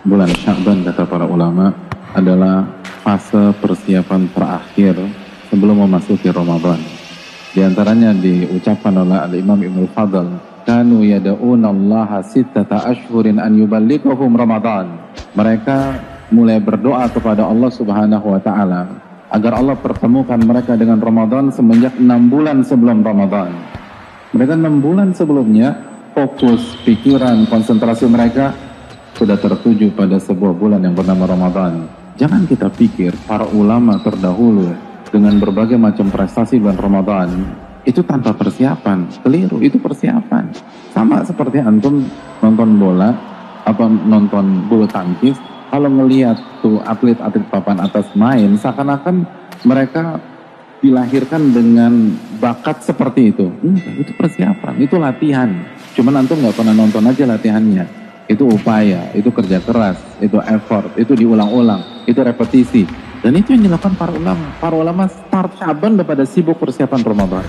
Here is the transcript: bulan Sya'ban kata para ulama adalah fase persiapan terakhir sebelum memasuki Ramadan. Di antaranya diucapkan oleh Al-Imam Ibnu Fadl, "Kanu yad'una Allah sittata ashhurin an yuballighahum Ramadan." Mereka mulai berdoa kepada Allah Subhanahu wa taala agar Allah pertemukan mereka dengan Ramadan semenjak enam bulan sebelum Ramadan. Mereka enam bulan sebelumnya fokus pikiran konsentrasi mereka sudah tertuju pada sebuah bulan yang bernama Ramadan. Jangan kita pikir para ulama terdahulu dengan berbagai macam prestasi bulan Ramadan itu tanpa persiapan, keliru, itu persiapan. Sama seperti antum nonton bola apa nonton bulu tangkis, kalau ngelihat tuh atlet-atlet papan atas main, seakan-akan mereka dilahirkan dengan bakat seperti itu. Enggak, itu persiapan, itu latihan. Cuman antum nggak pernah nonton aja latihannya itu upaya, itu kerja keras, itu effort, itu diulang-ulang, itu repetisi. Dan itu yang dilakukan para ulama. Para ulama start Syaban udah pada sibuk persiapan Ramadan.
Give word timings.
bulan 0.00 0.32
Sya'ban 0.32 0.80
kata 0.80 1.04
para 1.04 1.28
ulama 1.28 1.72
adalah 2.16 2.64
fase 3.04 3.52
persiapan 3.60 4.32
terakhir 4.32 4.96
sebelum 5.52 5.84
memasuki 5.84 6.32
Ramadan. 6.32 6.80
Di 7.50 7.60
antaranya 7.60 8.14
diucapkan 8.14 8.94
oleh 8.94 9.18
Al-Imam 9.18 9.58
Ibnu 9.60 9.90
Fadl, 9.92 10.40
"Kanu 10.64 11.02
yad'una 11.02 11.68
Allah 11.68 12.22
sittata 12.24 12.86
ashhurin 12.86 13.42
an 13.42 13.58
yuballighahum 13.58 14.32
Ramadan." 14.32 15.10
Mereka 15.34 15.78
mulai 16.30 16.62
berdoa 16.62 17.10
kepada 17.10 17.44
Allah 17.44 17.70
Subhanahu 17.74 18.26
wa 18.30 18.40
taala 18.40 18.86
agar 19.30 19.52
Allah 19.58 19.76
pertemukan 19.78 20.38
mereka 20.38 20.78
dengan 20.78 20.98
Ramadan 21.02 21.50
semenjak 21.50 21.98
enam 21.98 22.30
bulan 22.30 22.62
sebelum 22.62 23.02
Ramadan. 23.02 23.52
Mereka 24.30 24.54
enam 24.54 24.78
bulan 24.78 25.10
sebelumnya 25.10 25.74
fokus 26.14 26.78
pikiran 26.86 27.46
konsentrasi 27.50 28.06
mereka 28.06 28.69
sudah 29.20 29.36
tertuju 29.36 29.92
pada 29.92 30.16
sebuah 30.16 30.56
bulan 30.56 30.80
yang 30.80 30.96
bernama 30.96 31.28
Ramadan. 31.28 31.84
Jangan 32.16 32.48
kita 32.48 32.72
pikir 32.72 33.12
para 33.28 33.44
ulama 33.52 34.00
terdahulu 34.00 34.72
dengan 35.12 35.36
berbagai 35.36 35.76
macam 35.76 36.08
prestasi 36.08 36.56
bulan 36.56 36.80
Ramadan 36.80 37.28
itu 37.84 38.00
tanpa 38.00 38.32
persiapan, 38.32 39.12
keliru, 39.20 39.60
itu 39.60 39.76
persiapan. 39.76 40.48
Sama 40.96 41.20
seperti 41.20 41.60
antum 41.60 42.00
nonton 42.40 42.80
bola 42.80 43.12
apa 43.68 43.84
nonton 43.88 44.64
bulu 44.72 44.88
tangkis, 44.88 45.36
kalau 45.68 45.92
ngelihat 45.92 46.40
tuh 46.64 46.80
atlet-atlet 46.80 47.44
papan 47.52 47.76
atas 47.76 48.08
main, 48.16 48.56
seakan-akan 48.56 49.28
mereka 49.68 50.16
dilahirkan 50.80 51.52
dengan 51.52 52.16
bakat 52.40 52.80
seperti 52.80 53.36
itu. 53.36 53.52
Enggak, 53.60 54.00
itu 54.00 54.12
persiapan, 54.16 54.74
itu 54.80 54.96
latihan. 54.96 55.50
Cuman 55.92 56.24
antum 56.24 56.40
nggak 56.40 56.56
pernah 56.56 56.72
nonton 56.72 57.04
aja 57.04 57.28
latihannya 57.28 57.99
itu 58.30 58.46
upaya, 58.46 59.10
itu 59.10 59.26
kerja 59.34 59.58
keras, 59.58 59.98
itu 60.22 60.38
effort, 60.38 60.94
itu 60.94 61.18
diulang-ulang, 61.18 62.06
itu 62.06 62.22
repetisi. 62.22 62.86
Dan 63.20 63.34
itu 63.34 63.52
yang 63.58 63.66
dilakukan 63.66 63.98
para 63.98 64.14
ulama. 64.14 64.54
Para 64.62 64.78
ulama 64.78 65.10
start 65.10 65.58
Syaban 65.58 65.98
udah 65.98 66.06
pada 66.06 66.22
sibuk 66.22 66.56
persiapan 66.62 67.02
Ramadan. 67.02 67.44